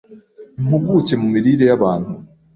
impuguke 0.59 1.13
mu 1.21 1.27
mirire 1.33 1.63
y'abantu 1.69 2.11